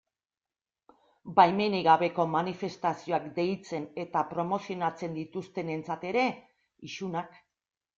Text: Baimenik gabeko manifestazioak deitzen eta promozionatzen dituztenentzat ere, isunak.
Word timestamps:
Baimenik 1.39 1.83
gabeko 1.89 2.25
manifestazioak 2.37 3.29
deitzen 3.37 3.89
eta 4.07 4.27
promozionatzen 4.35 5.23
dituztenentzat 5.23 6.13
ere, 6.15 6.29
isunak. 6.93 7.43